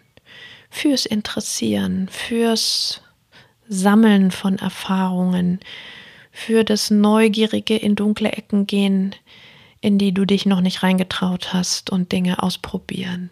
[0.69, 3.01] fürs Interessieren, fürs
[3.67, 5.59] Sammeln von Erfahrungen,
[6.31, 9.15] für das neugierige in dunkle Ecken gehen,
[9.79, 13.31] in die du dich noch nicht reingetraut hast und Dinge ausprobieren.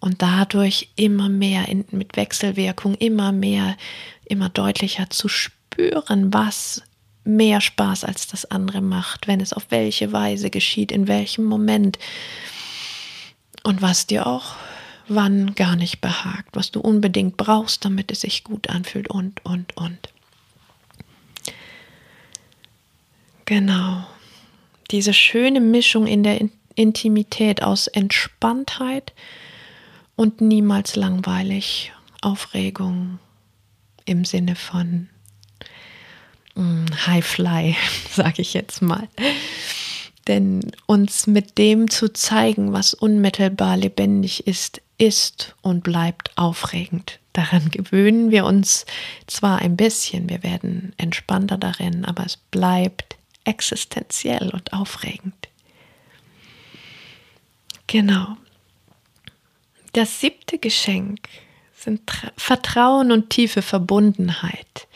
[0.00, 3.76] Und dadurch immer mehr in, mit Wechselwirkung, immer mehr,
[4.24, 6.82] immer deutlicher zu spüren, was
[7.24, 11.98] mehr Spaß als das andere macht, wenn es auf welche Weise geschieht, in welchem Moment
[13.64, 14.54] und was dir auch
[15.08, 19.76] wann gar nicht behagt, was du unbedingt brauchst, damit es sich gut anfühlt und, und,
[19.76, 19.98] und.
[23.46, 24.06] Genau.
[24.90, 26.38] diese schöne Mischung in der
[26.74, 29.12] Intimität aus Entspanntheit
[30.18, 31.92] und niemals langweilig,
[32.22, 33.20] Aufregung
[34.04, 35.08] im Sinne von
[36.56, 37.76] mm, High Fly,
[38.10, 39.06] sage ich jetzt mal.
[40.26, 47.20] Denn uns mit dem zu zeigen, was unmittelbar lebendig ist, ist und bleibt aufregend.
[47.32, 48.86] Daran gewöhnen wir uns
[49.28, 55.48] zwar ein bisschen, wir werden entspannter darin, aber es bleibt existenziell und aufregend.
[57.86, 58.36] Genau.
[59.92, 61.20] Das siebte Geschenk
[61.74, 62.02] sind
[62.36, 64.88] Vertrauen und tiefe Verbundenheit,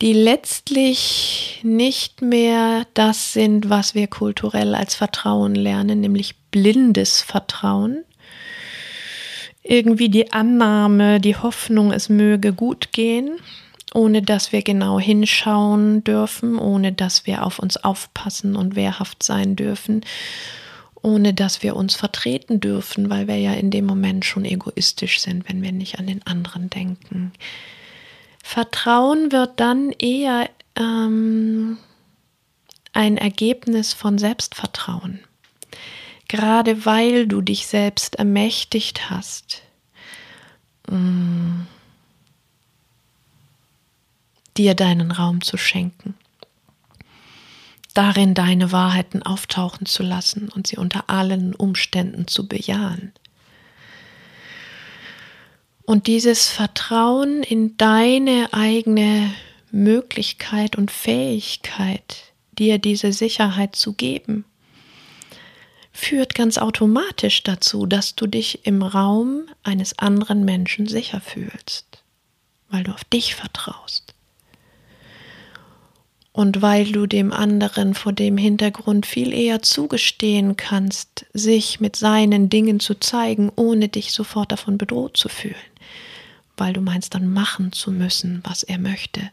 [0.00, 8.04] die letztlich nicht mehr das sind, was wir kulturell als Vertrauen lernen, nämlich blindes Vertrauen,
[9.62, 13.38] irgendwie die Annahme, die Hoffnung, es möge gut gehen,
[13.94, 19.54] ohne dass wir genau hinschauen dürfen, ohne dass wir auf uns aufpassen und wehrhaft sein
[19.54, 20.02] dürfen,
[21.02, 25.48] ohne dass wir uns vertreten dürfen, weil wir ja in dem Moment schon egoistisch sind,
[25.48, 27.32] wenn wir nicht an den anderen denken.
[28.42, 31.78] Vertrauen wird dann eher ähm,
[32.92, 35.20] ein Ergebnis von Selbstvertrauen.
[36.28, 39.62] Gerade weil du dich selbst ermächtigt hast,
[40.88, 41.62] mm,
[44.56, 46.14] dir deinen Raum zu schenken,
[47.94, 53.12] darin deine Wahrheiten auftauchen zu lassen und sie unter allen Umständen zu bejahen.
[55.84, 59.32] Und dieses Vertrauen in deine eigene
[59.70, 64.44] Möglichkeit und Fähigkeit, dir diese Sicherheit zu geben,
[65.92, 72.02] führt ganz automatisch dazu, dass du dich im Raum eines anderen Menschen sicher fühlst,
[72.70, 74.11] weil du auf dich vertraust.
[76.32, 82.48] Und weil du dem anderen vor dem Hintergrund viel eher zugestehen kannst, sich mit seinen
[82.48, 85.54] Dingen zu zeigen, ohne dich sofort davon bedroht zu fühlen,
[86.56, 89.30] weil du meinst dann machen zu müssen, was er möchte.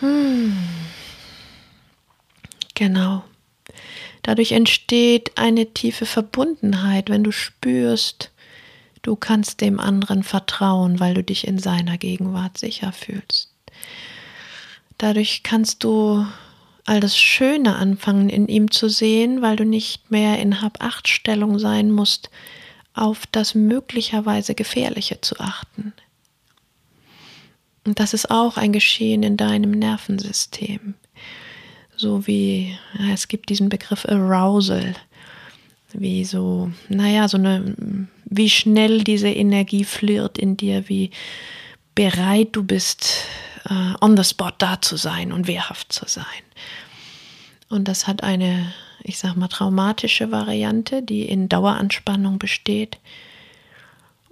[0.00, 0.56] Hmm.
[2.74, 3.24] Genau.
[4.22, 8.30] Dadurch entsteht eine tiefe Verbundenheit, wenn du spürst,
[9.02, 13.52] du kannst dem anderen vertrauen, weil du dich in seiner Gegenwart sicher fühlst.
[14.98, 16.24] Dadurch kannst du
[16.84, 21.90] all das Schöne anfangen in ihm zu sehen, weil du nicht mehr in Hab-Acht-Stellung sein
[21.90, 22.30] musst,
[22.94, 25.92] auf das möglicherweise Gefährliche zu achten.
[27.84, 30.94] Und das ist auch ein Geschehen in deinem Nervensystem
[32.02, 32.76] so wie,
[33.12, 34.94] es gibt diesen Begriff Arousal,
[35.94, 37.74] wie so, naja, so eine,
[38.24, 41.10] wie schnell diese Energie flirrt in dir, wie
[41.94, 43.24] bereit du bist,
[43.70, 46.24] uh, on the spot da zu sein und wehrhaft zu sein.
[47.68, 48.72] Und das hat eine,
[49.02, 52.98] ich sag mal, traumatische Variante, die in Daueranspannung besteht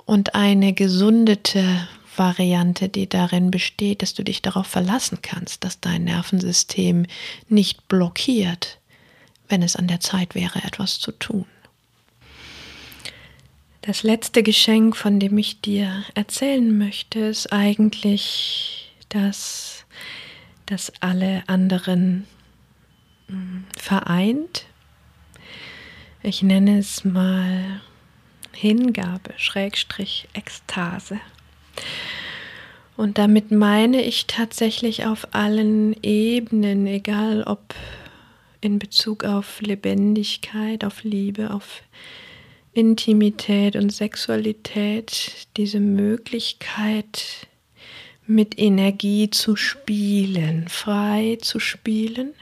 [0.05, 6.05] und eine gesundete Variante, die darin besteht, dass du dich darauf verlassen kannst, dass dein
[6.05, 7.07] Nervensystem
[7.49, 8.80] nicht blockiert,
[9.51, 11.47] wenn es an der Zeit wäre, etwas zu tun.
[13.83, 19.87] Das letzte Geschenk, von dem ich dir erzählen möchte, ist eigentlich das,
[20.67, 22.27] das alle anderen
[23.29, 24.67] hm, vereint.
[26.23, 27.81] Ich nenne es mal
[28.53, 31.19] Hingabe, Schrägstrich, Ekstase.
[32.99, 37.75] Und damit meine ich tatsächlich auf allen Ebenen, egal ob
[38.61, 41.83] in Bezug auf Lebendigkeit, auf Liebe, auf
[42.73, 47.49] Intimität und Sexualität, diese Möglichkeit
[48.27, 52.33] mit Energie zu spielen, frei zu spielen,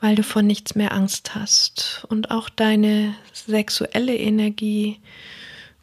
[0.00, 5.00] weil du von nichts mehr Angst hast und auch deine sexuelle Energie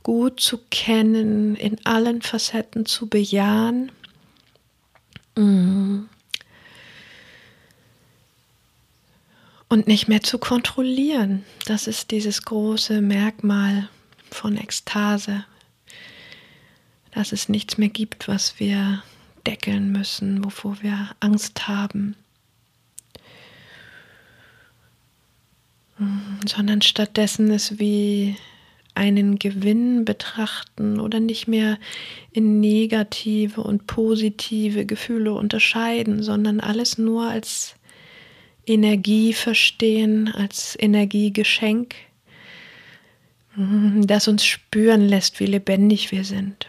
[0.04, 3.92] gut zu kennen, in allen Facetten zu bejahen.
[5.36, 6.06] Mm.
[9.70, 11.44] Und nicht mehr zu kontrollieren.
[11.66, 13.88] Das ist dieses große Merkmal
[14.32, 15.46] von Ekstase,
[17.12, 19.04] dass es nichts mehr gibt, was wir
[19.46, 22.16] deckeln müssen, wovor wir Angst haben.
[26.00, 26.48] Mm.
[26.48, 28.38] Sondern stattdessen ist wie
[28.96, 31.78] einen Gewinn betrachten oder nicht mehr
[32.32, 37.76] in negative und positive Gefühle unterscheiden, sondern alles nur als
[38.70, 41.96] Energie verstehen, als Energiegeschenk,
[43.56, 46.68] das uns spüren lässt, wie lebendig wir sind.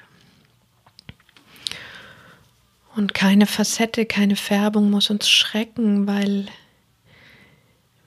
[2.97, 6.47] Und keine Facette, keine Färbung muss uns schrecken, weil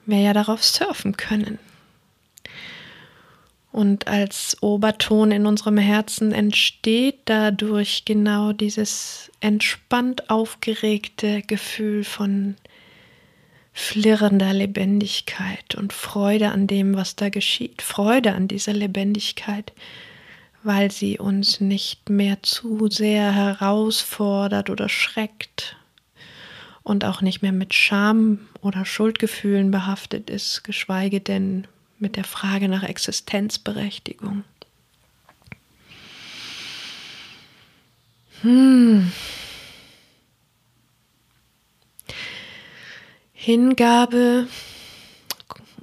[0.06, 1.58] wir ja darauf surfen können.
[3.72, 12.54] Und als Oberton in unserem Herzen entsteht dadurch genau dieses entspannt aufgeregte Gefühl von
[13.76, 17.82] flirrender Lebendigkeit und Freude an dem, was da geschieht.
[17.82, 19.72] Freude an dieser Lebendigkeit,
[20.62, 25.76] weil sie uns nicht mehr zu sehr herausfordert oder schreckt
[26.84, 31.66] und auch nicht mehr mit Scham oder Schuldgefühlen behaftet ist, geschweige denn
[31.98, 34.44] mit der Frage nach Existenzberechtigung.
[38.42, 39.10] Hm.
[43.44, 44.48] Hingabe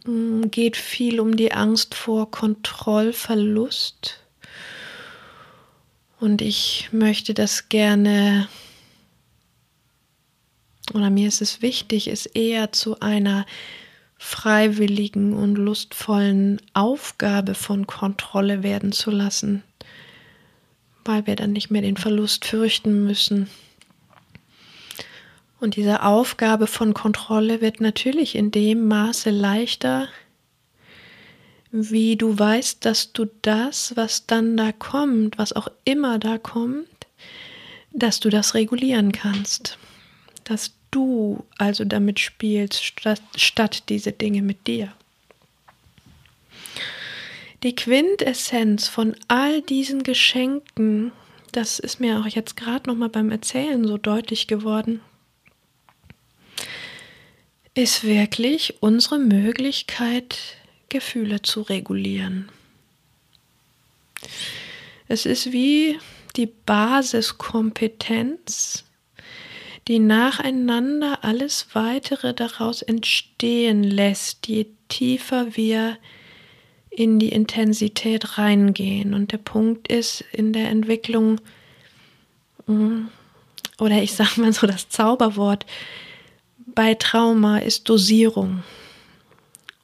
[0.05, 4.20] hm, geht viel um die Angst vor Kontrollverlust.
[6.20, 8.47] Und ich möchte das gerne,
[10.95, 13.45] oder mir ist es wichtig, es eher zu einer
[14.18, 19.62] freiwilligen und lustvollen Aufgabe von Kontrolle werden zu lassen,
[21.05, 23.51] weil wir dann nicht mehr den Verlust fürchten müssen
[25.62, 30.09] und diese Aufgabe von Kontrolle wird natürlich in dem Maße leichter,
[31.72, 36.88] wie du weißt, dass du das, was dann da kommt, was auch immer da kommt,
[37.91, 39.78] dass du das regulieren kannst.
[40.43, 44.91] Dass du also damit spielst, statt, statt diese Dinge mit dir.
[47.62, 51.12] Die Quintessenz von all diesen Geschenken,
[51.51, 55.01] das ist mir auch jetzt gerade noch mal beim Erzählen so deutlich geworden
[57.74, 60.38] ist wirklich unsere Möglichkeit,
[60.89, 62.49] Gefühle zu regulieren.
[65.07, 65.97] Es ist wie
[66.36, 68.84] die Basiskompetenz,
[69.88, 75.97] die nacheinander alles weitere daraus entstehen lässt, je tiefer wir
[76.89, 79.13] in die Intensität reingehen.
[79.13, 81.39] Und der Punkt ist in der Entwicklung,
[82.67, 83.05] mm,
[83.80, 85.65] oder ich sage mal so das Zauberwort,
[86.74, 88.63] bei Trauma ist Dosierung.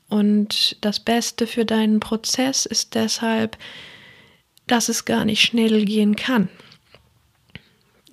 [0.09, 3.57] Und das Beste für deinen Prozess ist deshalb,
[4.67, 6.49] dass es gar nicht schnell gehen kann.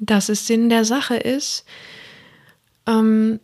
[0.01, 1.65] Dass es Sinn der Sache ist,
[2.87, 3.41] ähm,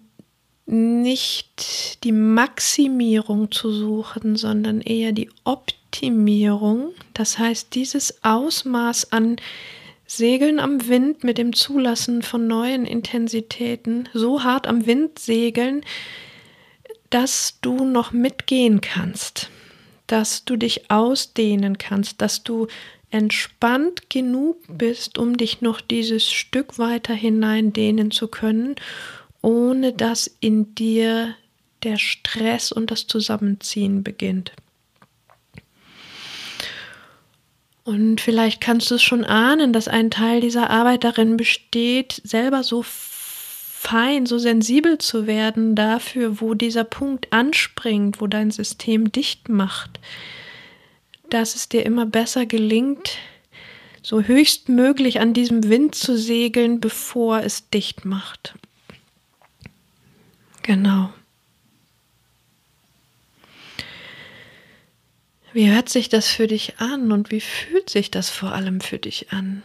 [0.67, 6.93] nicht die Maximierung zu suchen, sondern eher die Optimierung.
[7.15, 9.37] Das heißt, dieses Ausmaß an
[10.13, 15.83] Segeln am Wind mit dem Zulassen von neuen Intensitäten, so hart am Wind segeln,
[17.11, 19.51] dass du noch mitgehen kannst,
[20.09, 22.67] dass du dich ausdehnen kannst, dass du
[23.13, 28.75] entspannt genug bist, um dich noch dieses Stück weiter hineindehnen zu können,
[29.43, 31.37] ohne dass in dir
[31.85, 34.51] der Stress und das Zusammenziehen beginnt.
[37.85, 42.63] Und vielleicht kannst du es schon ahnen, dass ein Teil dieser Arbeit darin besteht, selber
[42.63, 49.49] so fein, so sensibel zu werden dafür, wo dieser Punkt anspringt, wo dein System dicht
[49.49, 49.99] macht,
[51.31, 53.17] dass es dir immer besser gelingt,
[54.03, 58.55] so höchstmöglich an diesem Wind zu segeln, bevor es dicht macht.
[60.63, 61.11] Genau.
[65.53, 68.99] Wie hört sich das für dich an und wie fühlt sich das vor allem für
[68.99, 69.63] dich an?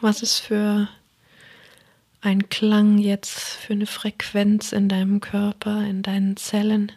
[0.00, 0.88] Was ist für
[2.22, 6.90] ein Klang jetzt, für eine Frequenz in deinem Körper, in deinen Zellen?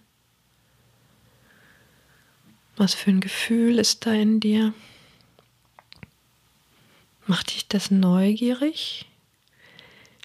[2.78, 4.73] Was für ein Gefühl ist da in dir?
[7.25, 9.05] Macht dich das neugierig?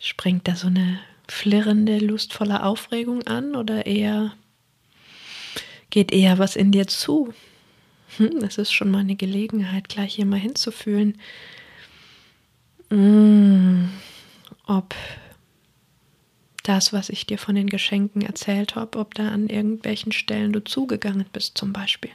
[0.00, 4.36] Springt da so eine flirrende, lustvolle Aufregung an oder eher
[5.92, 7.32] geht eher was in dir zu.
[8.16, 11.18] Hm, das ist schon mal eine Gelegenheit, gleich hier mal hinzufühlen,
[12.90, 13.84] mm,
[14.66, 14.94] ob
[16.62, 20.64] das, was ich dir von den Geschenken erzählt habe, ob da an irgendwelchen Stellen du
[20.64, 22.12] zugegangen bist zum Beispiel.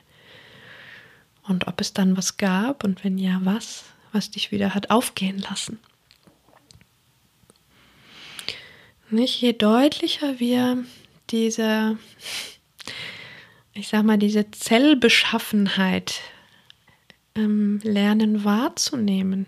[1.44, 5.38] Und ob es dann was gab und wenn ja, was, was dich wieder hat aufgehen
[5.38, 5.80] lassen.
[9.10, 10.84] Nicht je deutlicher wir
[11.30, 11.98] diese
[13.78, 16.22] ich sag mal, diese Zellbeschaffenheit
[17.36, 19.46] ähm, lernen wahrzunehmen.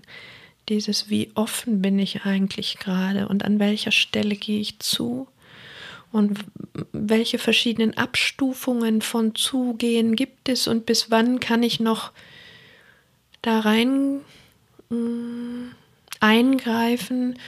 [0.70, 5.28] Dieses, wie offen bin ich eigentlich gerade und an welcher Stelle gehe ich zu
[6.12, 6.40] und
[6.92, 12.12] welche verschiedenen Abstufungen von Zugehen gibt es und bis wann kann ich noch
[13.42, 14.22] da rein
[14.90, 15.72] mh, mm,
[16.20, 17.40] Eingreifen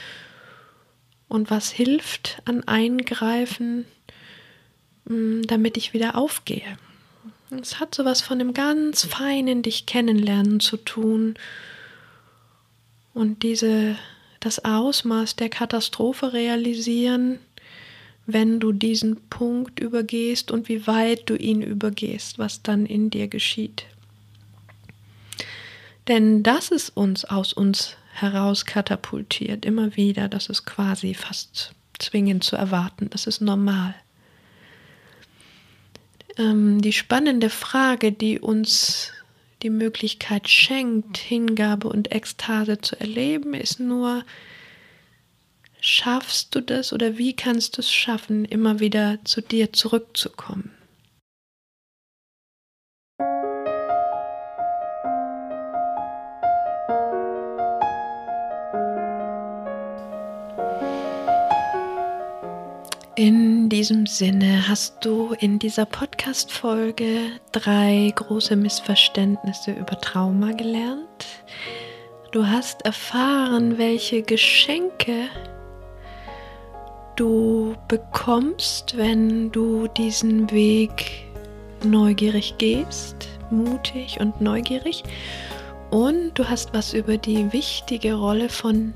[1.28, 3.84] und was hilft an Eingreifen,
[5.04, 6.78] damit ich wieder aufgehe.
[7.60, 11.34] Es hat sowas von einem ganz feinen dich kennenlernen zu tun
[13.14, 13.96] und diese
[14.40, 17.38] das Ausmaß der Katastrophe realisieren,
[18.26, 23.28] wenn du diesen Punkt übergehst und wie weit du ihn übergehst, was dann in dir
[23.28, 23.84] geschieht.
[26.08, 32.44] Denn das ist uns aus uns heraus katapultiert, immer wieder, das ist quasi fast zwingend
[32.44, 33.94] zu erwarten, das ist normal.
[36.38, 39.12] Ähm, die spannende Frage, die uns
[39.62, 44.24] die Möglichkeit schenkt, Hingabe und Ekstase zu erleben, ist nur,
[45.80, 50.70] schaffst du das oder wie kannst du es schaffen, immer wieder zu dir zurückzukommen?
[63.24, 71.26] In diesem Sinne hast du in dieser Podcast-Folge drei große Missverständnisse über Trauma gelernt.
[72.32, 75.28] Du hast erfahren, welche Geschenke
[77.14, 81.22] du bekommst, wenn du diesen Weg
[81.84, 85.04] neugierig gehst, mutig und neugierig.
[85.92, 88.94] Und du hast was über die wichtige Rolle von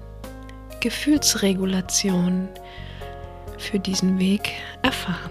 [0.81, 2.49] Gefühlsregulation
[3.59, 4.53] für diesen Weg
[4.83, 5.31] erfahren.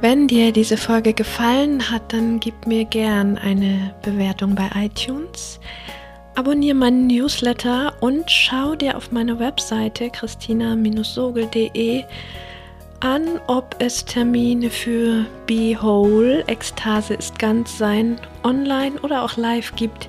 [0.00, 5.58] Wenn dir diese Folge gefallen hat, dann gib mir gern eine Bewertung bei iTunes.
[6.36, 12.04] Abonniere meinen Newsletter und schau dir auf meiner Webseite christina-sogel.de
[13.00, 19.74] an, ob es Termine für Be Whole, Ekstase ist ganz sein, online oder auch live
[19.74, 20.08] gibt,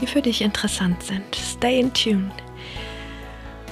[0.00, 1.34] die für dich interessant sind.
[1.34, 2.30] Stay in tune.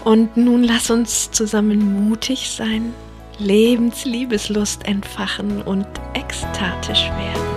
[0.05, 2.95] Und nun lass uns zusammen mutig sein,
[3.39, 7.50] Lebensliebeslust entfachen und ekstatisch werden.